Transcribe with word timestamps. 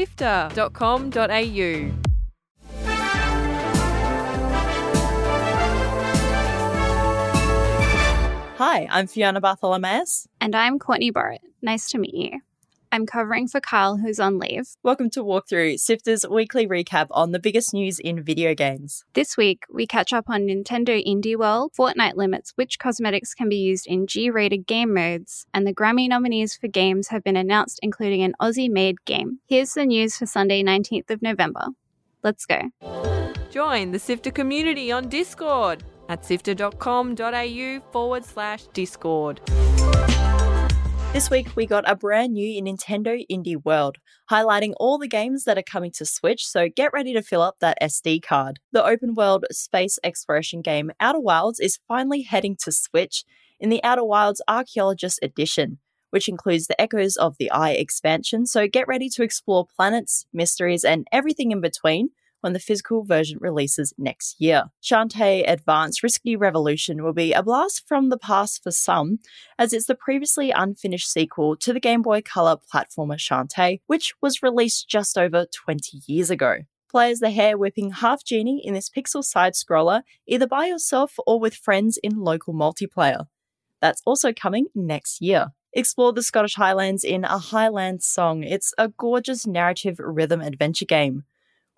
sifter.com.au. 0.00 1.92
Hi, 8.56 8.86
I'm 8.90 9.06
Fiona 9.06 9.40
Bartholomaeus. 9.40 10.26
And 10.40 10.54
I'm 10.54 10.78
Courtney 10.78 11.10
Borrett. 11.10 11.40
Nice 11.62 11.90
to 11.90 11.98
meet 11.98 12.14
you. 12.14 12.40
I'm 12.92 13.06
covering 13.06 13.46
for 13.46 13.60
Kyle, 13.60 13.98
who's 13.98 14.18
on 14.18 14.38
leave. 14.38 14.70
Welcome 14.82 15.10
to 15.10 15.22
Walkthrough, 15.22 15.78
Sifter's 15.78 16.26
weekly 16.28 16.66
recap 16.66 17.06
on 17.12 17.30
the 17.30 17.38
biggest 17.38 17.72
news 17.72 18.00
in 18.00 18.22
video 18.22 18.54
games. 18.54 19.04
This 19.14 19.36
week, 19.36 19.64
we 19.72 19.86
catch 19.86 20.12
up 20.12 20.24
on 20.28 20.42
Nintendo 20.42 21.00
Indie 21.06 21.36
World, 21.36 21.72
Fortnite 21.78 22.16
limits 22.16 22.52
which 22.56 22.80
cosmetics 22.80 23.32
can 23.32 23.48
be 23.48 23.56
used 23.56 23.86
in 23.86 24.08
G 24.08 24.28
rated 24.28 24.66
game 24.66 24.92
modes, 24.92 25.46
and 25.54 25.66
the 25.66 25.74
Grammy 25.74 26.08
nominees 26.08 26.56
for 26.56 26.66
games 26.66 27.08
have 27.08 27.22
been 27.22 27.36
announced, 27.36 27.78
including 27.82 28.22
an 28.22 28.34
Aussie 28.40 28.70
made 28.70 29.04
game. 29.04 29.38
Here's 29.46 29.74
the 29.74 29.86
news 29.86 30.16
for 30.16 30.26
Sunday, 30.26 30.62
19th 30.64 31.10
of 31.10 31.22
November. 31.22 31.66
Let's 32.24 32.44
go. 32.44 32.70
Join 33.50 33.92
the 33.92 33.98
Sifter 33.98 34.32
community 34.32 34.90
on 34.90 35.08
Discord 35.08 35.84
at 36.08 36.24
sifter.com.au 36.24 37.80
forward 37.92 38.24
slash 38.24 38.64
Discord. 38.72 39.40
This 41.12 41.28
week, 41.28 41.48
we 41.56 41.66
got 41.66 41.90
a 41.90 41.96
brand 41.96 42.34
new 42.34 42.62
Nintendo 42.62 43.26
Indie 43.28 43.62
World, 43.64 43.98
highlighting 44.30 44.74
all 44.76 44.96
the 44.96 45.08
games 45.08 45.42
that 45.42 45.58
are 45.58 45.62
coming 45.62 45.90
to 45.96 46.06
Switch, 46.06 46.46
so 46.46 46.68
get 46.68 46.92
ready 46.92 47.12
to 47.12 47.20
fill 47.20 47.42
up 47.42 47.56
that 47.58 47.82
SD 47.82 48.22
card. 48.22 48.60
The 48.70 48.84
open 48.84 49.14
world 49.14 49.44
space 49.50 49.98
exploration 50.04 50.62
game 50.62 50.92
Outer 51.00 51.18
Wilds 51.18 51.58
is 51.58 51.80
finally 51.88 52.22
heading 52.22 52.56
to 52.62 52.70
Switch 52.70 53.24
in 53.58 53.70
the 53.70 53.82
Outer 53.82 54.04
Wilds 54.04 54.40
Archaeologist 54.46 55.18
Edition, 55.20 55.78
which 56.10 56.28
includes 56.28 56.68
the 56.68 56.80
Echoes 56.80 57.16
of 57.16 57.36
the 57.38 57.50
Eye 57.50 57.72
expansion, 57.72 58.46
so 58.46 58.68
get 58.68 58.86
ready 58.86 59.08
to 59.08 59.24
explore 59.24 59.66
planets, 59.66 60.26
mysteries, 60.32 60.84
and 60.84 61.08
everything 61.10 61.50
in 61.50 61.60
between 61.60 62.10
when 62.40 62.52
the 62.52 62.58
physical 62.58 63.04
version 63.04 63.38
releases 63.40 63.94
next 63.98 64.40
year. 64.40 64.64
Shantae 64.82 65.44
Advanced 65.46 66.02
Risky 66.02 66.36
Revolution 66.36 67.02
will 67.02 67.12
be 67.12 67.32
a 67.32 67.42
blast 67.42 67.86
from 67.86 68.08
the 68.08 68.18
past 68.18 68.62
for 68.62 68.70
some, 68.70 69.18
as 69.58 69.72
it's 69.72 69.86
the 69.86 69.94
previously 69.94 70.50
unfinished 70.50 71.10
sequel 71.10 71.56
to 71.56 71.72
the 71.72 71.80
Game 71.80 72.02
Boy 72.02 72.22
Color 72.22 72.56
platformer 72.72 73.16
Shantae, 73.16 73.80
which 73.86 74.14
was 74.20 74.42
released 74.42 74.88
just 74.88 75.18
over 75.18 75.46
20 75.46 76.02
years 76.06 76.30
ago. 76.30 76.58
Play 76.90 77.12
as 77.12 77.20
the 77.20 77.30
hair 77.30 77.56
whipping 77.56 77.90
half 77.92 78.24
genie 78.24 78.62
in 78.64 78.74
this 78.74 78.90
pixel 78.90 79.22
side 79.22 79.52
scroller, 79.52 80.02
either 80.26 80.46
by 80.46 80.66
yourself 80.66 81.16
or 81.26 81.38
with 81.38 81.54
friends 81.54 81.98
in 82.02 82.16
local 82.16 82.52
multiplayer. 82.52 83.26
That's 83.80 84.02
also 84.04 84.32
coming 84.32 84.66
next 84.74 85.20
year. 85.20 85.52
Explore 85.72 86.12
the 86.12 86.22
Scottish 86.22 86.56
Highlands 86.56 87.04
in 87.04 87.24
a 87.24 87.38
Highlands 87.38 88.04
song. 88.04 88.42
It's 88.42 88.74
a 88.76 88.88
gorgeous 88.88 89.46
narrative 89.46 90.00
rhythm 90.00 90.40
adventure 90.40 90.84
game. 90.84 91.24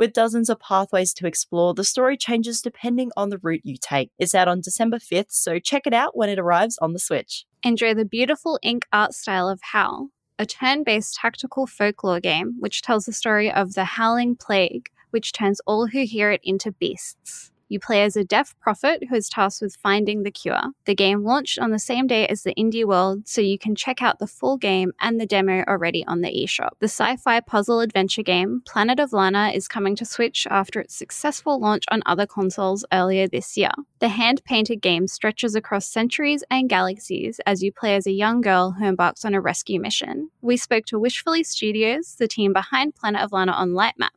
With 0.03 0.15
dozens 0.15 0.51
of 0.51 0.59
pathways 0.59 1.15
to 1.15 1.29
explore, 1.29 1.75
the 1.75 1.85
story 1.85 2.17
changes 2.17 2.61
depending 2.61 3.13
on 3.17 3.29
the 3.29 3.39
route 3.39 3.61
you 3.63 3.77
take. 3.81 4.11
It's 4.19 4.35
out 4.35 4.49
on 4.49 4.61
December 4.61 4.99
5th, 4.99 5.31
so 5.31 5.61
check 5.61 5.87
it 5.87 5.95
out 5.95 6.17
when 6.17 6.29
it 6.29 6.41
arrives 6.41 6.77
on 6.79 6.93
the 6.93 6.99
Switch. 6.99 7.47
Enjoy 7.63 7.95
the 7.95 8.05
beautiful 8.05 8.59
ink 8.65 8.85
art 8.93 9.15
style 9.15 9.49
of 9.49 9.61
Howl, 9.63 10.09
a 10.41 10.45
turn 10.45 10.83
based 10.83 11.15
tactical 11.15 11.69
folklore 11.69 12.19
game 12.19 12.57
which 12.59 12.83
tells 12.83 13.05
the 13.05 13.13
story 13.13 13.49
of 13.49 13.75
the 13.75 13.85
Howling 13.85 14.35
Plague, 14.35 14.89
which 15.11 15.33
turns 15.33 15.61
all 15.69 15.87
who 15.87 16.03
hear 16.03 16.33
it 16.33 16.41
into 16.43 16.73
beasts. 16.73 17.52
You 17.73 17.81
play 17.81 18.03
as 18.03 18.19
a 18.19 18.23
deaf 18.25 18.55
prophet 18.61 19.05
who 19.09 19.15
is 19.15 19.31
tasked 19.31 19.63
with 19.63 19.79
finding 19.83 20.25
the 20.25 20.31
cure. 20.31 20.61
The 20.85 20.95
game 20.95 21.25
launched 21.25 21.59
on 21.59 21.71
the 21.71 21.79
same 21.79 22.07
day 22.07 22.27
as 22.27 22.43
the 22.43 22.55
Indie 22.55 22.85
World, 22.85 23.27
so 23.27 23.41
you 23.41 23.59
can 23.59 23.75
check 23.75 24.03
out 24.03 24.19
the 24.19 24.27
full 24.27 24.59
game 24.59 24.93
and 25.01 25.19
the 25.19 25.25
demo 25.25 25.65
already 25.67 26.05
on 26.05 26.21
the 26.21 26.29
eShop. 26.29 26.73
The 26.81 26.89
sci 26.89 27.17
fi 27.17 27.41
puzzle 27.41 27.81
adventure 27.81 28.23
game, 28.23 28.61
Planet 28.67 29.01
of 29.01 29.15
Lana, 29.15 29.53
is 29.55 29.69
coming 29.69 29.97
to 29.97 30.05
Switch 30.05 30.47
after 30.51 30.81
its 30.81 30.95
successful 30.95 31.59
launch 31.59 31.85
on 31.91 32.03
other 32.05 32.27
consoles 32.27 32.85
earlier 32.93 33.27
this 33.27 33.57
year. 33.57 33.71
The 34.01 34.09
hand 34.09 34.45
painted 34.45 34.83
game 34.83 35.07
stretches 35.07 35.55
across 35.55 35.87
centuries 35.87 36.45
and 36.51 36.69
galaxies 36.69 37.41
as 37.47 37.63
you 37.63 37.73
play 37.73 37.97
as 37.97 38.07
a 38.07 38.13
young 38.13 38.43
girl 38.43 38.73
who 38.73 38.85
embarks 38.85 39.25
on 39.25 39.33
a 39.33 39.41
rescue 39.41 39.81
mission. 39.81 40.29
We 40.43 40.59
spoke 40.59 40.85
to 40.89 40.99
Wishfully 40.99 41.43
Studios, 41.43 42.17
the 42.19 42.29
team 42.29 42.53
behind 42.53 42.97
Planet 42.97 43.23
of 43.23 43.33
Lana 43.33 43.53
on 43.53 43.71
Lightmap 43.71 44.11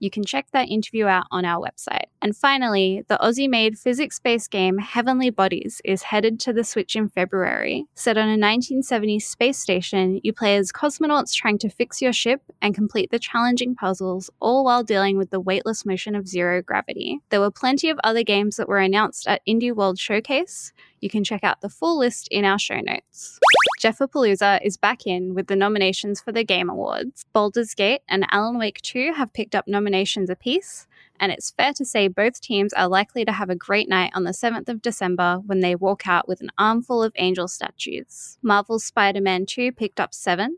you 0.00 0.10
can 0.10 0.24
check 0.24 0.46
that 0.52 0.68
interview 0.68 1.06
out 1.06 1.26
on 1.30 1.44
our 1.44 1.64
website. 1.64 2.06
And 2.20 2.36
finally, 2.36 3.04
the 3.08 3.18
Aussie 3.18 3.48
made 3.48 3.78
physics 3.78 4.18
based 4.18 4.50
game 4.50 4.78
Heavenly 4.78 5.30
Bodies 5.30 5.80
is 5.84 6.02
headed 6.02 6.40
to 6.40 6.52
the 6.52 6.64
Switch 6.64 6.96
in 6.96 7.08
February. 7.08 7.86
Set 7.94 8.18
on 8.18 8.28
a 8.28 8.36
1970s 8.36 9.22
space 9.22 9.58
station, 9.58 10.20
you 10.22 10.32
play 10.32 10.56
as 10.56 10.72
cosmonauts 10.72 11.32
trying 11.34 11.58
to 11.58 11.68
fix 11.68 12.02
your 12.02 12.12
ship 12.12 12.42
and 12.60 12.74
complete 12.74 13.10
the 13.10 13.18
challenging 13.18 13.74
puzzles, 13.74 14.30
all 14.40 14.64
while 14.64 14.82
dealing 14.82 15.16
with 15.16 15.30
the 15.30 15.40
weightless 15.40 15.86
motion 15.86 16.14
of 16.14 16.26
zero 16.26 16.62
gravity. 16.62 17.20
There 17.30 17.40
were 17.40 17.50
plenty 17.50 17.90
of 17.90 18.00
other 18.02 18.22
games 18.22 18.56
that 18.56 18.68
were 18.68 18.78
announced 18.78 19.26
at 19.28 19.42
Indie 19.46 19.74
World 19.74 19.98
Showcase. 19.98 20.72
You 21.00 21.08
can 21.08 21.22
check 21.24 21.44
out 21.44 21.60
the 21.60 21.68
full 21.68 21.98
list 21.98 22.28
in 22.30 22.44
our 22.44 22.58
show 22.58 22.80
notes. 22.80 23.38
Jeffapalooza 23.80 24.60
is 24.62 24.76
back 24.76 25.06
in 25.06 25.34
with 25.34 25.46
the 25.46 25.54
nominations 25.54 26.20
for 26.20 26.32
the 26.32 26.44
Game 26.44 26.68
Awards. 26.68 27.24
Baldur's 27.32 27.74
Gate 27.74 28.02
and 28.08 28.26
Alan 28.30 28.58
Wake 28.58 28.80
2 28.82 29.12
have 29.14 29.32
picked 29.32 29.54
up 29.54 29.68
nominations 29.68 30.30
apiece, 30.30 30.86
and 31.20 31.30
it's 31.30 31.52
fair 31.52 31.72
to 31.74 31.84
say 31.84 32.08
both 32.08 32.40
teams 32.40 32.72
are 32.72 32.88
likely 32.88 33.24
to 33.24 33.32
have 33.32 33.50
a 33.50 33.54
great 33.54 33.88
night 33.88 34.10
on 34.14 34.24
the 34.24 34.32
7th 34.32 34.68
of 34.68 34.82
December 34.82 35.40
when 35.46 35.60
they 35.60 35.76
walk 35.76 36.08
out 36.08 36.26
with 36.26 36.40
an 36.40 36.50
armful 36.58 37.02
of 37.02 37.12
angel 37.16 37.46
statues. 37.46 38.38
Marvel's 38.42 38.84
Spider 38.84 39.20
Man 39.20 39.46
2 39.46 39.72
picked 39.72 40.00
up 40.00 40.12
7, 40.12 40.56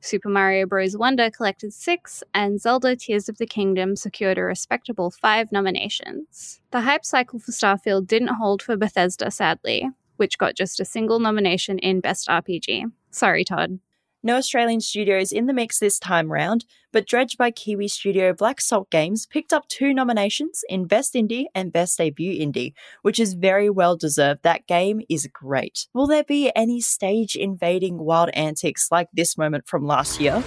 Super 0.00 0.28
Mario 0.28 0.66
Bros. 0.66 0.96
Wonder 0.96 1.30
collected 1.30 1.72
six, 1.72 2.24
and 2.34 2.60
Zelda 2.60 2.96
Tears 2.96 3.28
of 3.28 3.38
the 3.38 3.46
Kingdom 3.46 3.94
secured 3.94 4.36
a 4.36 4.42
respectable 4.42 5.10
five 5.10 5.52
nominations. 5.52 6.60
The 6.72 6.80
hype 6.80 7.04
cycle 7.04 7.38
for 7.38 7.52
Starfield 7.52 8.08
didn't 8.08 8.34
hold 8.34 8.62
for 8.62 8.76
Bethesda, 8.76 9.30
sadly, 9.30 9.88
which 10.22 10.38
got 10.38 10.54
just 10.54 10.78
a 10.78 10.84
single 10.84 11.18
nomination 11.18 11.80
in 11.80 11.98
Best 11.98 12.28
RPG. 12.28 12.84
Sorry, 13.10 13.44
Todd. 13.44 13.80
No 14.22 14.36
Australian 14.36 14.80
studios 14.80 15.32
in 15.32 15.46
the 15.46 15.52
mix 15.52 15.80
this 15.80 15.98
time 15.98 16.30
round, 16.30 16.64
but 16.92 17.08
Dredge 17.08 17.36
by 17.36 17.50
Kiwi 17.50 17.88
studio 17.88 18.32
Black 18.32 18.60
Salt 18.60 18.88
Games 18.88 19.26
picked 19.26 19.52
up 19.52 19.66
two 19.66 19.92
nominations 19.92 20.62
in 20.68 20.86
Best 20.86 21.14
Indie 21.14 21.46
and 21.56 21.72
Best 21.72 21.98
Debut 21.98 22.40
Indie, 22.40 22.72
which 23.02 23.18
is 23.18 23.34
very 23.34 23.68
well 23.68 23.96
deserved. 23.96 24.44
That 24.44 24.68
game 24.68 25.00
is 25.08 25.28
great. 25.32 25.88
Will 25.92 26.06
there 26.06 26.22
be 26.22 26.52
any 26.54 26.80
stage 26.80 27.34
invading 27.34 27.98
wild 27.98 28.30
antics 28.32 28.92
like 28.92 29.08
this 29.12 29.36
moment 29.36 29.66
from 29.66 29.84
last 29.84 30.20
year? 30.20 30.40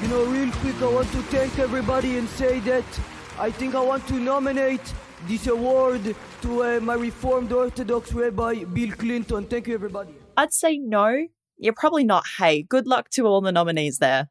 You 0.00 0.08
know, 0.08 0.24
real 0.24 0.50
quick, 0.52 0.80
I 0.80 0.90
want 0.90 1.12
to 1.12 1.22
thank 1.24 1.58
everybody 1.58 2.16
and 2.16 2.26
say 2.30 2.60
that 2.60 2.86
I 3.38 3.50
think 3.50 3.74
I 3.74 3.82
want 3.82 4.08
to 4.08 4.14
nominate 4.14 4.94
this 5.26 5.46
award 5.46 6.14
to 6.42 6.62
uh, 6.62 6.80
my 6.80 6.94
Reformed 6.94 7.52
Orthodox 7.52 8.12
Rabbi 8.12 8.64
Bill 8.64 8.92
Clinton. 8.92 9.44
Thank 9.46 9.68
you, 9.68 9.74
everybody. 9.74 10.14
I'd 10.36 10.52
say 10.52 10.78
no. 10.78 11.26
You're 11.58 11.74
probably 11.74 12.04
not 12.04 12.24
hey. 12.38 12.62
Good 12.62 12.86
luck 12.86 13.10
to 13.10 13.26
all 13.26 13.40
the 13.40 13.52
nominees 13.52 13.98
there. 13.98 14.28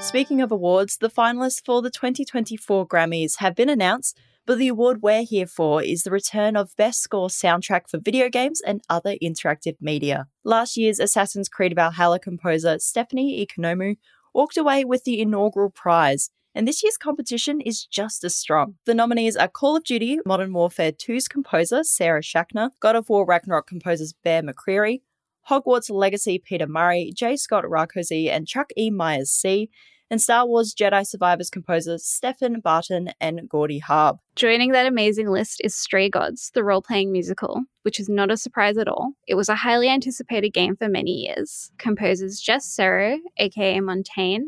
Speaking 0.00 0.40
of 0.40 0.52
awards, 0.52 0.98
the 0.98 1.08
finalists 1.08 1.64
for 1.64 1.82
the 1.82 1.90
2024 1.90 2.86
Grammys 2.86 3.38
have 3.38 3.54
been 3.54 3.68
announced, 3.68 4.18
but 4.46 4.58
the 4.58 4.68
award 4.68 5.02
we're 5.02 5.24
here 5.24 5.46
for 5.46 5.82
is 5.82 6.02
the 6.02 6.10
return 6.10 6.56
of 6.56 6.76
Best 6.76 7.02
Score 7.02 7.28
Soundtrack 7.28 7.88
for 7.90 7.98
Video 7.98 8.28
Games 8.28 8.60
and 8.60 8.82
Other 8.88 9.16
Interactive 9.22 9.76
Media. 9.80 10.26
Last 10.44 10.76
year's 10.76 11.00
Assassin's 11.00 11.48
Creed 11.48 11.74
Valhalla 11.74 12.20
composer 12.20 12.78
Stephanie 12.78 13.44
Economou 13.44 13.96
walked 14.32 14.56
away 14.56 14.84
with 14.84 15.04
the 15.04 15.20
inaugural 15.20 15.70
prize, 15.70 16.30
and 16.54 16.66
this 16.66 16.82
year's 16.82 16.96
competition 16.96 17.60
is 17.60 17.84
just 17.84 18.24
as 18.24 18.36
strong. 18.36 18.76
The 18.84 18.94
nominees 18.94 19.36
are 19.36 19.48
Call 19.48 19.76
of 19.76 19.84
Duty 19.84 20.18
Modern 20.26 20.52
Warfare 20.52 20.92
2's 20.92 21.28
composer 21.28 21.84
Sarah 21.84 22.22
Schachner, 22.22 22.70
God 22.80 22.96
of 22.96 23.08
War 23.08 23.24
Ragnarok 23.24 23.66
composers 23.66 24.14
Bear 24.24 24.42
McCreary, 24.42 25.02
Hogwarts 25.48 25.90
Legacy 25.90 26.38
Peter 26.38 26.66
Murray, 26.66 27.12
J. 27.14 27.36
Scott 27.36 27.64
Rakozy, 27.64 28.28
and 28.28 28.46
Chuck 28.46 28.70
E. 28.76 28.90
Myers 28.90 29.30
C., 29.30 29.70
and 30.10 30.20
Star 30.20 30.46
Wars 30.46 30.74
Jedi 30.74 31.06
Survivors 31.06 31.50
composers 31.50 32.04
Stephen 32.04 32.60
Barton 32.60 33.10
and 33.20 33.48
Gordy 33.48 33.80
Haab. 33.80 34.18
Joining 34.36 34.72
that 34.72 34.86
amazing 34.86 35.28
list 35.28 35.60
is 35.62 35.74
Stray 35.74 36.08
Gods, 36.08 36.50
the 36.54 36.64
role 36.64 36.82
playing 36.82 37.12
musical, 37.12 37.62
which 37.82 38.00
is 38.00 38.08
not 38.08 38.30
a 38.30 38.36
surprise 38.36 38.78
at 38.78 38.88
all. 38.88 39.12
It 39.26 39.34
was 39.34 39.48
a 39.48 39.54
highly 39.54 39.88
anticipated 39.88 40.50
game 40.50 40.76
for 40.76 40.88
many 40.88 41.10
years. 41.10 41.70
Composers 41.78 42.40
Jess 42.40 42.64
Cerro, 42.64 43.18
aka 43.36 43.80
Montaigne, 43.80 44.44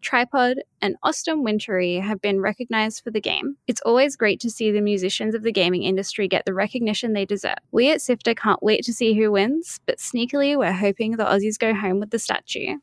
Tripod, 0.00 0.58
and 0.80 0.96
Austin 1.02 1.42
Wintory 1.42 1.96
have 1.96 2.20
been 2.20 2.40
recognized 2.40 3.02
for 3.02 3.10
the 3.10 3.20
game. 3.20 3.56
It's 3.66 3.80
always 3.82 4.16
great 4.16 4.40
to 4.40 4.50
see 4.50 4.70
the 4.70 4.80
musicians 4.80 5.34
of 5.34 5.42
the 5.42 5.52
gaming 5.52 5.82
industry 5.82 6.28
get 6.28 6.44
the 6.44 6.54
recognition 6.54 7.12
they 7.12 7.24
deserve. 7.24 7.58
We 7.72 7.90
at 7.90 8.00
Sifter 8.00 8.34
can't 8.34 8.62
wait 8.62 8.84
to 8.84 8.92
see 8.92 9.14
who 9.14 9.32
wins, 9.32 9.80
but 9.86 9.98
sneakily, 9.98 10.56
we're 10.56 10.72
hoping 10.72 11.12
the 11.12 11.24
Aussies 11.24 11.58
go 11.58 11.74
home 11.74 12.00
with 12.00 12.10
the 12.10 12.18
statue. 12.18 12.76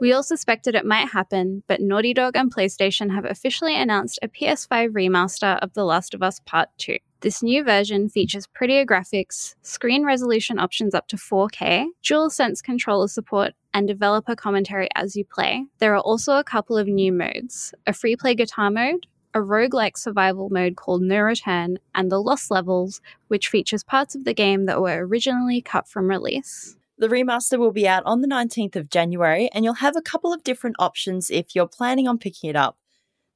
We 0.00 0.14
all 0.14 0.22
suspected 0.22 0.74
it 0.74 0.86
might 0.86 1.10
happen, 1.10 1.62
but 1.66 1.82
Naughty 1.82 2.14
Dog 2.14 2.34
and 2.34 2.52
PlayStation 2.52 3.14
have 3.14 3.26
officially 3.26 3.76
announced 3.76 4.18
a 4.22 4.28
PS5 4.28 4.92
remaster 4.92 5.58
of 5.60 5.74
The 5.74 5.84
Last 5.84 6.14
of 6.14 6.22
Us 6.22 6.40
Part 6.46 6.70
2. 6.78 6.96
This 7.22 7.42
new 7.42 7.62
version 7.62 8.08
features 8.08 8.46
prettier 8.46 8.86
graphics, 8.86 9.54
screen 9.60 10.06
resolution 10.06 10.58
options 10.58 10.94
up 10.94 11.06
to 11.08 11.16
4K, 11.16 11.88
DualSense 12.02 12.62
controller 12.62 13.08
support, 13.08 13.52
and 13.74 13.86
developer 13.86 14.34
commentary 14.34 14.88
as 14.94 15.16
you 15.16 15.26
play. 15.26 15.66
There 15.80 15.94
are 15.94 16.00
also 16.00 16.38
a 16.38 16.44
couple 16.44 16.78
of 16.78 16.88
new 16.88 17.12
modes 17.12 17.74
a 17.86 17.92
free 17.92 18.16
play 18.16 18.34
guitar 18.34 18.70
mode, 18.70 19.06
a 19.34 19.40
roguelike 19.40 19.98
survival 19.98 20.48
mode 20.48 20.76
called 20.76 21.02
No 21.02 21.20
Return, 21.20 21.76
and 21.94 22.10
the 22.10 22.22
Lost 22.22 22.50
Levels, 22.50 23.02
which 23.28 23.48
features 23.48 23.84
parts 23.84 24.14
of 24.14 24.24
the 24.24 24.32
game 24.32 24.64
that 24.64 24.80
were 24.80 25.06
originally 25.06 25.60
cut 25.60 25.86
from 25.86 26.08
release. 26.08 26.78
The 26.96 27.08
remaster 27.08 27.58
will 27.58 27.70
be 27.70 27.86
out 27.86 28.02
on 28.06 28.22
the 28.22 28.28
19th 28.28 28.76
of 28.76 28.88
January, 28.88 29.50
and 29.52 29.62
you'll 29.62 29.74
have 29.74 29.94
a 29.94 30.02
couple 30.02 30.32
of 30.32 30.42
different 30.42 30.76
options 30.78 31.28
if 31.28 31.54
you're 31.54 31.68
planning 31.68 32.08
on 32.08 32.16
picking 32.16 32.48
it 32.48 32.56
up. 32.56 32.78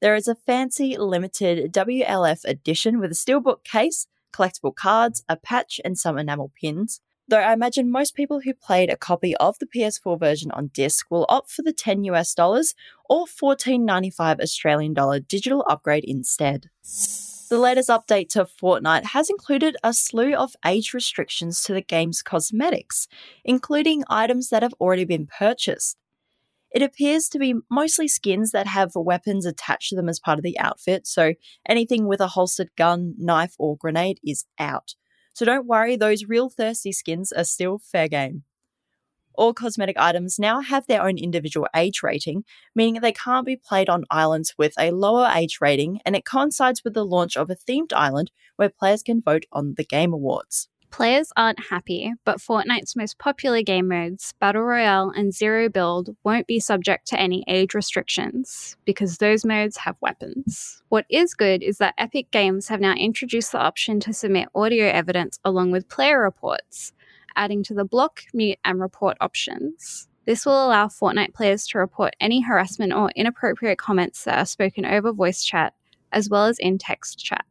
There 0.01 0.15
is 0.15 0.27
a 0.27 0.35
fancy 0.35 0.97
limited 0.97 1.73
WLF 1.73 2.43
edition 2.45 2.99
with 2.99 3.11
a 3.11 3.15
steelbook 3.15 3.63
case, 3.63 4.07
collectible 4.33 4.75
cards, 4.75 5.23
a 5.29 5.37
patch, 5.37 5.79
and 5.85 5.97
some 5.97 6.17
enamel 6.17 6.51
pins. 6.59 6.99
Though 7.27 7.39
I 7.39 7.53
imagine 7.53 7.89
most 7.89 8.13
people 8.13 8.41
who 8.41 8.53
played 8.53 8.89
a 8.89 8.97
copy 8.97 9.35
of 9.37 9.57
the 9.57 9.65
PS4 9.65 10.19
version 10.19 10.51
on 10.51 10.67
disc 10.67 11.07
will 11.09 11.25
opt 11.27 11.49
for 11.49 11.63
the 11.63 11.73
10 11.73 12.03
US 12.05 12.35
dollars 12.35 12.75
or 13.09 13.25
14.95 13.25 14.41
Australian 14.41 14.93
dollar 14.93 15.19
digital 15.19 15.65
upgrade 15.67 16.03
instead. 16.03 16.69
The 17.49 17.57
latest 17.57 17.89
update 17.89 18.29
to 18.29 18.45
Fortnite 18.45 19.05
has 19.05 19.29
included 19.29 19.77
a 19.83 19.93
slew 19.93 20.33
of 20.35 20.55
age 20.65 20.93
restrictions 20.93 21.63
to 21.63 21.73
the 21.73 21.81
game's 21.81 22.21
cosmetics, 22.21 23.07
including 23.43 24.03
items 24.07 24.49
that 24.49 24.61
have 24.61 24.73
already 24.79 25.05
been 25.05 25.27
purchased. 25.27 25.97
It 26.75 26.81
appears 26.81 27.29
to 27.29 27.39
be 27.39 27.55
mostly 27.71 28.09
skins 28.09 28.51
that 28.51 28.67
have 28.67 28.91
weapons 28.95 29.45
attached 29.45 29.91
to 29.91 29.95
them 29.95 30.09
as 30.09 30.19
part 30.19 30.37
of 30.37 30.43
the 30.43 30.59
outfit, 30.59 31.07
so 31.07 31.33
anything 31.65 32.05
with 32.05 32.19
a 32.19 32.27
holstered 32.27 32.67
gun, 32.75 33.13
knife, 33.17 33.55
or 33.57 33.77
grenade 33.77 34.19
is 34.25 34.43
out. 34.59 34.95
So 35.33 35.45
don't 35.45 35.67
worry, 35.67 35.95
those 35.95 36.25
real 36.25 36.49
thirsty 36.49 36.91
skins 36.91 37.31
are 37.31 37.45
still 37.45 37.77
fair 37.77 38.09
game. 38.09 38.43
All 39.35 39.53
cosmetic 39.53 39.95
items 39.97 40.37
now 40.37 40.59
have 40.59 40.85
their 40.85 41.01
own 41.01 41.17
individual 41.17 41.69
age 41.73 42.03
rating, 42.03 42.43
meaning 42.75 42.99
they 42.99 43.13
can't 43.13 43.45
be 43.45 43.55
played 43.55 43.87
on 43.87 44.03
islands 44.11 44.53
with 44.57 44.73
a 44.77 44.91
lower 44.91 45.31
age 45.33 45.59
rating, 45.61 46.01
and 46.05 46.13
it 46.13 46.25
coincides 46.25 46.83
with 46.83 46.93
the 46.93 47.05
launch 47.05 47.37
of 47.37 47.49
a 47.49 47.55
themed 47.55 47.93
island 47.93 48.31
where 48.57 48.67
players 48.67 49.01
can 49.01 49.21
vote 49.21 49.45
on 49.53 49.75
the 49.77 49.85
Game 49.85 50.11
Awards. 50.11 50.67
Players 50.91 51.31
aren't 51.35 51.59
happy, 51.59 52.13
but 52.23 52.37
Fortnite's 52.37 52.95
most 52.95 53.19
popular 53.19 53.61
game 53.61 53.89
modes, 53.89 54.33
Battle 54.39 54.63
Royale 54.63 55.11
and 55.15 55.33
Zero 55.33 55.67
Build, 55.67 56.15
won't 56.23 56.47
be 56.47 56.59
subject 56.59 57.07
to 57.07 57.19
any 57.19 57.43
age 57.47 57.73
restrictions 57.73 58.77
because 58.85 59.17
those 59.17 59.43
modes 59.43 59.77
have 59.77 59.97
weapons. 60.01 60.81
What 60.89 61.05
is 61.09 61.33
good 61.33 61.63
is 61.63 61.79
that 61.79 61.95
Epic 61.97 62.31
Games 62.31 62.69
have 62.69 62.79
now 62.79 62.93
introduced 62.93 63.51
the 63.51 63.59
option 63.59 63.99
to 64.01 64.13
submit 64.13 64.47
audio 64.55 64.87
evidence 64.87 65.37
along 65.43 65.71
with 65.71 65.89
player 65.89 66.21
reports, 66.21 66.93
adding 67.35 67.61
to 67.63 67.73
the 67.73 67.85
block, 67.85 68.21
mute, 68.33 68.59
and 68.63 68.79
report 68.79 69.17
options. 69.19 70.07
This 70.25 70.45
will 70.45 70.65
allow 70.65 70.87
Fortnite 70.87 71.33
players 71.33 71.67
to 71.67 71.77
report 71.77 72.15
any 72.19 72.41
harassment 72.41 72.93
or 72.93 73.11
inappropriate 73.15 73.77
comments 73.77 74.23
that 74.23 74.37
are 74.39 74.45
spoken 74.45 74.85
over 74.85 75.11
voice 75.11 75.43
chat, 75.43 75.73
as 76.11 76.29
well 76.29 76.45
as 76.45 76.57
in 76.57 76.77
text 76.77 77.19
chat. 77.19 77.45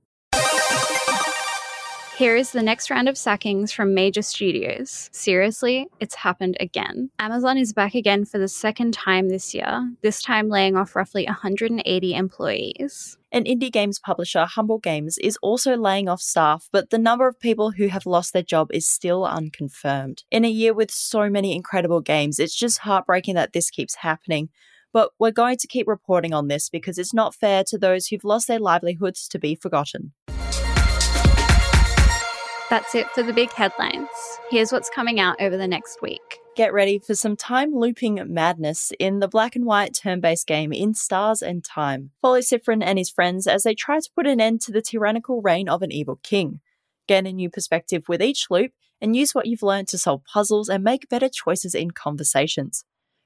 Here 2.16 2.36
is 2.36 2.52
the 2.52 2.62
next 2.62 2.90
round 2.90 3.08
of 3.08 3.18
sackings 3.18 3.72
from 3.72 3.92
major 3.92 4.22
studios. 4.22 5.10
Seriously, 5.12 5.88
it's 5.98 6.14
happened 6.14 6.56
again. 6.60 7.10
Amazon 7.18 7.58
is 7.58 7.72
back 7.72 7.96
again 7.96 8.24
for 8.24 8.38
the 8.38 8.46
second 8.46 8.94
time 8.94 9.28
this 9.28 9.52
year, 9.52 9.90
this 10.00 10.22
time 10.22 10.48
laying 10.48 10.76
off 10.76 10.94
roughly 10.94 11.24
180 11.24 12.14
employees. 12.14 13.18
An 13.32 13.42
indie 13.42 13.72
games 13.72 13.98
publisher 13.98 14.44
Humble 14.44 14.78
Games 14.78 15.18
is 15.18 15.36
also 15.42 15.76
laying 15.76 16.08
off 16.08 16.20
staff, 16.20 16.68
but 16.70 16.90
the 16.90 16.98
number 16.98 17.26
of 17.26 17.40
people 17.40 17.72
who 17.72 17.88
have 17.88 18.06
lost 18.06 18.32
their 18.32 18.44
job 18.44 18.68
is 18.72 18.88
still 18.88 19.26
unconfirmed. 19.26 20.22
In 20.30 20.44
a 20.44 20.48
year 20.48 20.72
with 20.72 20.92
so 20.92 21.28
many 21.28 21.52
incredible 21.52 22.00
games, 22.00 22.38
it's 22.38 22.54
just 22.54 22.78
heartbreaking 22.78 23.34
that 23.34 23.52
this 23.52 23.70
keeps 23.70 23.96
happening. 23.96 24.50
But 24.92 25.10
we're 25.18 25.32
going 25.32 25.56
to 25.56 25.66
keep 25.66 25.88
reporting 25.88 26.32
on 26.32 26.46
this 26.46 26.68
because 26.68 26.96
it's 26.96 27.12
not 27.12 27.34
fair 27.34 27.64
to 27.66 27.76
those 27.76 28.06
who've 28.06 28.22
lost 28.22 28.46
their 28.46 28.60
livelihoods 28.60 29.26
to 29.30 29.40
be 29.40 29.56
forgotten. 29.56 30.12
That's 32.70 32.94
it 32.94 33.08
for 33.10 33.22
the 33.22 33.32
big 33.32 33.52
headlines. 33.52 34.08
Here's 34.50 34.72
what's 34.72 34.88
coming 34.88 35.20
out 35.20 35.40
over 35.40 35.56
the 35.56 35.68
next 35.68 36.00
week. 36.00 36.40
Get 36.56 36.72
ready 36.72 36.98
for 36.98 37.14
some 37.14 37.36
time 37.36 37.74
looping 37.74 38.20
madness 38.26 38.90
in 38.98 39.18
the 39.18 39.28
black 39.28 39.54
and 39.54 39.66
white 39.66 39.92
turn 39.92 40.20
based 40.20 40.46
game 40.46 40.72
in 40.72 40.94
Stars 40.94 41.42
and 41.42 41.62
Time. 41.62 42.10
Follow 42.22 42.38
Siffrin 42.38 42.82
and 42.82 42.96
his 42.96 43.10
friends 43.10 43.46
as 43.46 43.64
they 43.64 43.74
try 43.74 44.00
to 44.00 44.10
put 44.14 44.26
an 44.26 44.40
end 44.40 44.60
to 44.62 44.72
the 44.72 44.80
tyrannical 44.80 45.42
reign 45.42 45.68
of 45.68 45.82
an 45.82 45.92
evil 45.92 46.20
king. 46.22 46.60
Gain 47.06 47.26
a 47.26 47.32
new 47.32 47.50
perspective 47.50 48.04
with 48.08 48.22
each 48.22 48.46
loop 48.50 48.72
and 49.00 49.14
use 49.14 49.34
what 49.34 49.46
you've 49.46 49.62
learned 49.62 49.88
to 49.88 49.98
solve 49.98 50.22
puzzles 50.24 50.68
and 50.68 50.82
make 50.82 51.08
better 51.08 51.28
choices 51.28 51.74
in 51.74 51.90
conversations. 51.90 52.84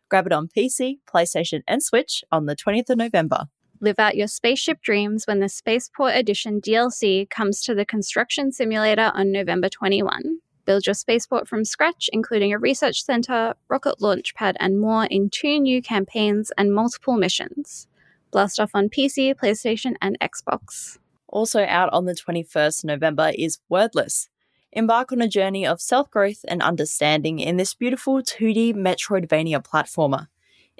Grab 0.09 0.27
it 0.27 0.33
on 0.33 0.49
PC, 0.49 0.99
PlayStation, 1.09 1.61
and 1.69 1.83
Switch 1.83 2.25
on 2.33 2.47
the 2.47 2.57
20th 2.57 2.91
of 2.91 2.99
November. 2.99 3.49
Live 3.81 4.01
out 4.01 4.17
your 4.17 4.27
spaceship 4.27 4.83
dreams 4.83 5.25
when 5.27 5.39
the 5.39 5.49
Spaceport 5.49 6.17
Edition 6.17 6.61
DLC 6.61 7.31
comes 7.31 7.63
to 7.63 7.77
the 7.77 7.85
construction 7.85 8.51
simulator 8.51 9.13
on 9.15 9.31
November 9.31 9.69
21. 9.69 10.39
Build 10.65 10.85
your 10.85 10.95
spaceport 10.95 11.47
from 11.47 11.65
scratch, 11.65 12.11
including 12.13 12.53
a 12.53 12.59
research 12.59 13.05
center, 13.05 13.55
rocket 13.69 14.03
launch 14.03 14.35
pad, 14.35 14.57
and 14.59 14.81
more 14.81 15.05
in 15.05 15.31
two 15.31 15.61
new 15.61 15.81
campaigns 15.81 16.51
and 16.59 16.75
multiple 16.75 17.17
missions. 17.17 17.87
Blast 18.33 18.59
off 18.59 18.73
on 18.75 18.89
PC, 18.89 19.33
PlayStation, 19.37 19.95
and 20.03 20.19
Xbox. 20.19 20.99
Also 21.29 21.65
out 21.65 21.89
on 21.93 22.07
the 22.07 22.15
21st 22.15 22.85
November 22.85 23.31
is 23.39 23.61
Wordless. 23.71 24.29
Embark 24.73 25.13
on 25.13 25.23
a 25.23 25.29
journey 25.29 25.65
of 25.65 25.81
self 25.81 26.11
growth 26.11 26.45
and 26.49 26.63
understanding 26.63 27.39
in 27.39 27.59
this 27.59 27.75
beautiful 27.75 28.23
2D 28.23 28.75
Metroidvania 28.75 29.65
platformer. 29.65 30.27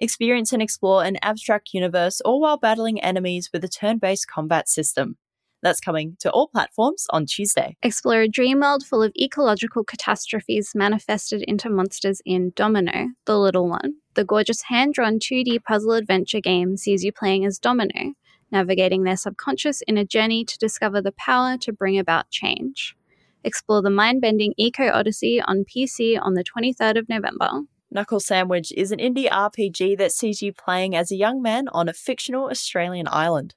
Experience 0.01 0.53
and 0.53 0.63
explore 0.63 1.03
an 1.03 1.17
abstract 1.23 1.71
universe 1.75 2.21
all 2.21 2.41
while 2.41 2.57
battling 2.57 3.03
enemies 3.03 3.51
with 3.53 3.65
a 3.65 3.69
turn 3.69 3.99
based 3.99 4.29
combat 4.29 4.69
system. 4.69 5.17
That's 5.61 5.81
coming 5.81 6.17
to 6.21 6.31
all 6.31 6.47
platforms 6.47 7.07
on 7.11 7.27
Tuesday. 7.27 7.77
Explore 7.83 8.21
a 8.21 8.29
dream 8.29 8.61
world 8.61 8.87
full 8.87 9.03
of 9.03 9.13
ecological 9.21 9.83
catastrophes 9.83 10.71
manifested 10.73 11.43
into 11.49 11.69
monsters 11.69 12.23
in 12.25 12.53
Domino, 12.55 13.09
the 13.25 13.37
Little 13.37 13.69
One. 13.69 13.95
The 14.15 14.25
gorgeous 14.25 14.63
hand 14.63 14.95
drawn 14.95 15.19
2D 15.19 15.65
puzzle 15.65 15.95
adventure 15.95 16.41
game 16.41 16.77
sees 16.77 17.03
you 17.03 17.11
playing 17.11 17.45
as 17.45 17.59
Domino, 17.59 18.13
navigating 18.53 19.03
their 19.03 19.17
subconscious 19.17 19.83
in 19.89 19.99
a 19.99 20.05
journey 20.05 20.45
to 20.45 20.59
discover 20.59 21.03
the 21.03 21.13
power 21.13 21.57
to 21.59 21.73
bring 21.73 21.99
about 21.99 22.31
change. 22.31 22.95
Explore 23.43 23.83
the 23.83 23.91
mind 23.91 24.21
bending 24.21 24.55
Eco 24.57 24.93
Odyssey 24.93 25.41
on 25.41 25.65
PC 25.65 26.19
on 26.21 26.35
the 26.35 26.45
23rd 26.45 26.99
of 26.99 27.09
November. 27.09 27.51
Knuckle 27.91 28.21
Sandwich 28.21 28.71
is 28.77 28.93
an 28.93 28.99
indie 28.99 29.31
RPG 29.31 29.97
that 29.97 30.13
sees 30.13 30.43
you 30.43 30.53
playing 30.53 30.95
as 30.95 31.11
a 31.11 31.17
young 31.17 31.41
man 31.41 31.69
on 31.69 31.89
a 31.89 31.95
fictional 31.95 32.51
Australian 32.51 33.09
island. 33.09 33.55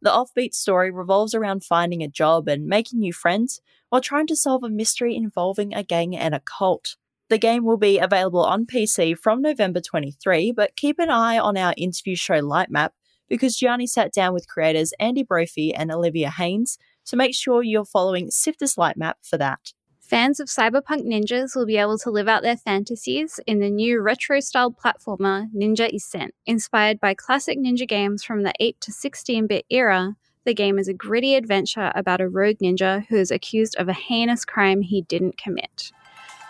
The 0.00 0.10
offbeat 0.10 0.54
story 0.54 0.90
revolves 0.90 1.34
around 1.34 1.64
finding 1.64 2.02
a 2.02 2.08
job 2.08 2.48
and 2.48 2.66
making 2.66 3.00
new 3.00 3.12
friends 3.12 3.60
while 3.88 4.00
trying 4.00 4.26
to 4.28 4.36
solve 4.36 4.62
a 4.62 4.68
mystery 4.68 5.16
involving 5.16 5.74
a 5.74 5.82
gang 5.82 6.16
and 6.16 6.34
a 6.34 6.40
cult. 6.40 6.96
The 7.28 7.38
game 7.38 7.64
will 7.64 7.76
be 7.76 7.98
available 7.98 8.44
on 8.44 8.66
PC 8.66 9.18
from 9.18 9.42
November 9.42 9.80
23, 9.80 10.52
but 10.52 10.76
keep 10.76 10.98
an 10.98 11.10
eye 11.10 11.38
on 11.38 11.56
our 11.56 11.74
interview 11.76 12.14
show 12.14 12.40
Lightmap 12.40 12.90
because 13.28 13.56
Gianni 13.56 13.86
sat 13.86 14.12
down 14.12 14.34
with 14.34 14.48
creators 14.48 14.92
Andy 15.00 15.22
Brophy 15.22 15.74
and 15.74 15.90
Olivia 15.90 16.30
Haynes, 16.30 16.78
so 17.04 17.16
make 17.16 17.34
sure 17.34 17.62
you're 17.62 17.84
following 17.84 18.30
Sifter's 18.30 18.76
Lightmap 18.76 19.14
for 19.22 19.38
that. 19.38 19.72
Fans 20.12 20.40
of 20.40 20.48
cyberpunk 20.48 21.06
ninjas 21.06 21.56
will 21.56 21.64
be 21.64 21.78
able 21.78 21.96
to 21.96 22.10
live 22.10 22.28
out 22.28 22.42
their 22.42 22.58
fantasies 22.58 23.40
in 23.46 23.60
the 23.60 23.70
new 23.70 24.02
retro 24.02 24.40
style 24.40 24.70
platformer 24.70 25.48
Ninja 25.56 25.90
Issen. 25.90 26.28
Inspired 26.44 27.00
by 27.00 27.14
classic 27.14 27.58
ninja 27.58 27.88
games 27.88 28.22
from 28.22 28.42
the 28.42 28.52
8 28.60 28.78
to 28.82 28.92
16 28.92 29.46
bit 29.46 29.64
era, 29.70 30.16
the 30.44 30.52
game 30.52 30.78
is 30.78 30.86
a 30.86 30.92
gritty 30.92 31.34
adventure 31.34 31.90
about 31.94 32.20
a 32.20 32.28
rogue 32.28 32.58
ninja 32.62 33.06
who 33.06 33.16
is 33.16 33.30
accused 33.30 33.74
of 33.78 33.88
a 33.88 33.94
heinous 33.94 34.44
crime 34.44 34.82
he 34.82 35.00
didn't 35.00 35.38
commit. 35.38 35.90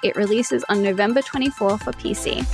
It 0.02 0.16
releases 0.16 0.64
on 0.69 0.83
November 0.83 1.23
24 1.23 1.78
for 1.78 1.92
PC. 1.92 2.45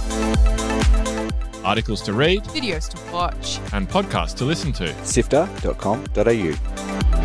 Articles 1.64 2.02
to 2.02 2.12
read, 2.12 2.44
Videos 2.44 2.86
to 2.90 3.12
watch. 3.14 3.60
and 3.72 3.88
podcasts 3.88 4.36
to 4.36 4.44
listen 4.44 4.74
to. 4.74 4.94
sifter.com.au. 5.06 7.17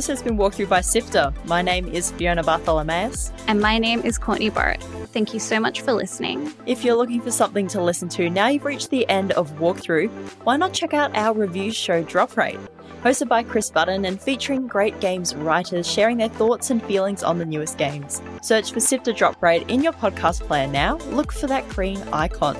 This 0.00 0.06
has 0.06 0.22
been 0.22 0.38
Walkthrough 0.38 0.70
by 0.70 0.80
Sifter. 0.80 1.30
My 1.44 1.60
name 1.60 1.86
is 1.86 2.10
Fiona 2.12 2.42
Bartholomaeus. 2.42 3.34
And 3.48 3.60
my 3.60 3.76
name 3.76 4.00
is 4.00 4.16
Courtney 4.16 4.50
Borrett. 4.50 4.82
Thank 5.08 5.34
you 5.34 5.38
so 5.38 5.60
much 5.60 5.82
for 5.82 5.92
listening. 5.92 6.54
If 6.64 6.86
you're 6.86 6.94
looking 6.94 7.20
for 7.20 7.30
something 7.30 7.68
to 7.68 7.82
listen 7.82 8.08
to 8.08 8.30
now 8.30 8.48
you've 8.48 8.64
reached 8.64 8.88
the 8.88 9.06
end 9.10 9.32
of 9.32 9.50
Walkthrough, 9.58 10.08
why 10.44 10.56
not 10.56 10.72
check 10.72 10.94
out 10.94 11.14
our 11.14 11.34
review 11.34 11.70
show 11.70 12.02
Drop 12.02 12.34
Rate? 12.38 12.58
Hosted 13.02 13.28
by 13.28 13.42
Chris 13.42 13.68
Button 13.68 14.06
and 14.06 14.18
featuring 14.18 14.66
great 14.66 14.98
games 15.00 15.34
writers 15.34 15.86
sharing 15.86 16.16
their 16.16 16.30
thoughts 16.30 16.70
and 16.70 16.82
feelings 16.84 17.22
on 17.22 17.36
the 17.36 17.44
newest 17.44 17.76
games. 17.76 18.22
Search 18.40 18.72
for 18.72 18.80
Sifter 18.80 19.12
Drop 19.12 19.42
Rate 19.42 19.68
in 19.68 19.82
your 19.82 19.92
podcast 19.92 20.40
player 20.40 20.66
now. 20.66 20.96
Look 21.10 21.30
for 21.30 21.46
that 21.48 21.68
green 21.68 22.00
icon. 22.10 22.56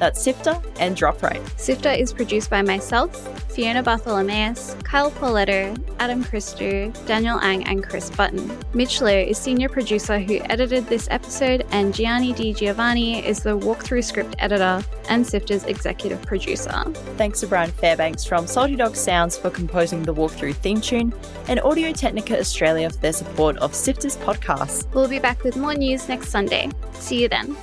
That's 0.00 0.20
Sifter 0.20 0.56
and 0.78 0.96
Drop 0.96 1.22
Rate. 1.22 1.42
Sifter 1.58 1.90
is 1.90 2.10
produced 2.12 2.48
by 2.48 2.62
myself, 2.62 3.14
Fiona 3.52 3.82
Bartholomaeus, 3.82 4.74
Kyle 4.82 5.10
Pauletto, 5.10 5.78
Adam 5.98 6.24
Christou, 6.24 6.90
Daniel 7.06 7.38
Ang, 7.40 7.64
and 7.64 7.84
Chris 7.84 8.08
Button. 8.08 8.50
Mitch 8.72 9.02
Loh 9.02 9.08
is 9.08 9.36
senior 9.36 9.68
producer 9.68 10.18
who 10.18 10.40
edited 10.44 10.86
this 10.86 11.06
episode, 11.10 11.66
and 11.70 11.94
Gianni 11.94 12.32
Di 12.32 12.54
Giovanni 12.54 13.24
is 13.26 13.40
the 13.40 13.58
walkthrough 13.58 14.02
script 14.02 14.34
editor 14.38 14.82
and 15.10 15.26
Sifter's 15.26 15.64
executive 15.64 16.22
producer. 16.22 16.82
Thanks 17.18 17.40
to 17.40 17.46
Brian 17.46 17.70
Fairbanks 17.70 18.24
from 18.24 18.46
Salty 18.46 18.76
Dog 18.76 18.96
Sounds 18.96 19.36
for 19.36 19.50
composing 19.50 20.02
the 20.02 20.14
walkthrough 20.14 20.54
theme 20.54 20.80
tune, 20.80 21.12
and 21.48 21.60
Audio 21.60 21.92
Technica 21.92 22.40
Australia 22.40 22.88
for 22.88 22.96
their 22.98 23.12
support 23.12 23.58
of 23.58 23.74
Sifter's 23.74 24.16
podcast. 24.16 24.92
We'll 24.94 25.08
be 25.08 25.18
back 25.18 25.44
with 25.44 25.58
more 25.58 25.74
news 25.74 26.08
next 26.08 26.30
Sunday. 26.30 26.70
See 26.94 27.20
you 27.20 27.28
then. 27.28 27.54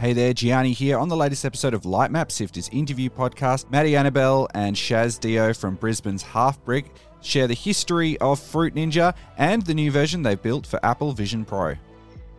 Hey 0.00 0.12
there, 0.12 0.32
Gianni 0.32 0.74
here 0.74 0.96
on 0.96 1.08
the 1.08 1.16
latest 1.16 1.44
episode 1.44 1.74
of 1.74 1.82
Lightmap 1.82 2.30
Sifters 2.30 2.68
interview 2.72 3.10
podcast. 3.10 3.68
Maddie 3.68 3.96
Annabelle 3.96 4.46
and 4.54 4.76
Shaz 4.76 5.18
Dio 5.18 5.52
from 5.52 5.74
Brisbane's 5.74 6.22
Halfbrick 6.22 6.84
share 7.20 7.48
the 7.48 7.54
history 7.54 8.16
of 8.18 8.38
Fruit 8.38 8.76
Ninja 8.76 9.12
and 9.38 9.62
the 9.62 9.74
new 9.74 9.90
version 9.90 10.22
they've 10.22 10.40
built 10.40 10.68
for 10.68 10.78
Apple 10.86 11.10
Vision 11.10 11.44
Pro. 11.44 11.74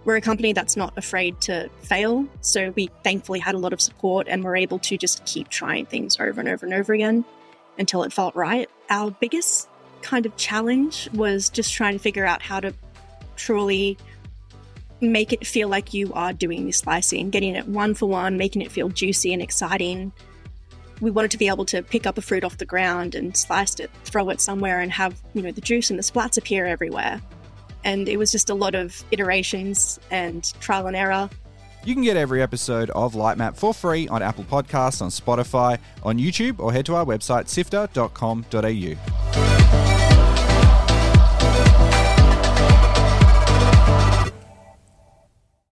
We're 0.06 0.16
a 0.16 0.22
company 0.22 0.54
that's 0.54 0.78
not 0.78 0.98
afraid 0.98 1.42
to 1.42 1.70
fail, 1.82 2.26
so 2.40 2.72
we 2.78 2.90
thankfully 3.04 3.40
had 3.40 3.56
a 3.56 3.58
lot 3.58 3.74
of 3.74 3.82
support 3.82 4.30
and 4.30 4.42
were 4.42 4.56
able 4.56 4.80
to 4.80 4.98
just 4.98 5.26
keep 5.26 5.50
trying 5.50 5.86
things 5.86 6.18
over 6.18 6.40
and 6.40 6.48
over 6.48 6.66
and 6.66 6.74
over 6.74 6.94
again 6.94 7.26
until 7.78 8.04
it 8.04 8.14
felt 8.14 8.36
right. 8.36 8.70
Our 8.90 9.12
biggest 9.12 9.68
kind 10.02 10.26
of 10.26 10.38
challenge 10.38 11.10
was 11.14 11.50
just 11.50 11.74
trying 11.74 11.92
to 11.92 12.00
figure 12.00 12.26
out 12.26 12.42
how 12.42 12.62
to 12.62 12.74
truly 13.36 13.98
make 15.02 15.34
it 15.34 15.46
feel 15.46 15.70
like 15.70 15.94
you 15.94 16.12
are 16.14 16.34
doing 16.34 16.66
the 16.66 16.72
slicing, 16.72 17.30
getting 17.30 17.56
it 17.56 17.68
one 17.68 17.94
for 17.94 18.08
one, 18.08 18.38
making 18.38 18.62
it 18.62 18.72
feel 18.72 18.90
juicy 18.90 19.34
and 19.34 19.42
exciting. 19.42 20.12
We 21.02 21.12
wanted 21.12 21.32
to 21.32 21.38
be 21.38 21.48
able 21.48 21.66
to 21.66 21.82
pick 21.82 22.06
up 22.06 22.18
a 22.18 22.22
fruit 22.22 22.44
off 22.44 22.58
the 22.58 22.66
ground 22.66 23.16
and 23.16 23.36
slice 23.36 23.80
it, 23.80 23.90
throw 24.04 24.30
it 24.30 24.42
somewhere, 24.42 24.82
and 24.82 24.92
have 24.92 25.22
you 25.34 25.42
know 25.42 25.52
the 25.52 25.62
juice 25.62 25.90
and 25.90 25.98
the 25.98 26.04
splats 26.04 26.38
appear 26.38 26.66
everywhere. 26.66 27.22
And 27.86 28.10
it 28.10 28.18
was 28.18 28.32
just 28.32 28.50
a 28.50 28.54
lot 28.54 28.76
of 28.76 29.02
iterations 29.12 30.00
and 30.12 30.44
trial 30.60 30.88
and 30.88 30.96
error. 30.96 31.30
You 31.86 31.94
can 31.94 32.04
get 32.04 32.18
every 32.18 32.42
episode 32.42 32.90
of 32.90 33.14
Lightmap 33.14 33.56
for 33.56 33.74
free 33.74 34.10
on 34.10 34.22
Apple 34.22 34.44
Podcasts, 34.44 35.02
on 35.02 35.10
Spotify, 35.10 35.80
on 36.04 36.18
YouTube, 36.18 36.60
or 36.60 36.74
head 36.74 36.86
to 36.88 36.96
our 36.96 37.06
website 37.06 37.48
sifter.com.au. 37.48 39.59